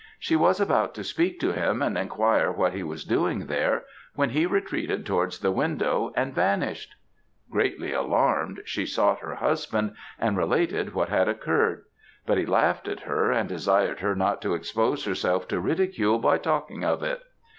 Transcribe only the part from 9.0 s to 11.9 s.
her husband, and related what had occurred;